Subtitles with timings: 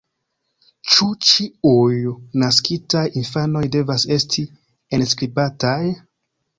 [0.93, 2.15] Ĉu ĉiuj
[2.45, 4.49] naskitaj infanoj devas esti
[5.03, 5.81] enskribataj?